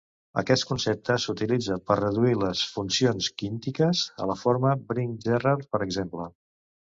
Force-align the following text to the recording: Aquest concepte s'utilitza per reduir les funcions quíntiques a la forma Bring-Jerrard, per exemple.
Aquest 0.41 0.63
concepte 0.67 1.17
s'utilitza 1.25 1.77
per 1.89 1.97
reduir 1.99 2.33
les 2.43 2.63
funcions 2.77 3.29
quíntiques 3.43 4.03
a 4.25 4.31
la 4.31 4.37
forma 4.45 4.73
Bring-Jerrard, 4.89 5.69
per 5.77 5.83
exemple. 5.89 6.29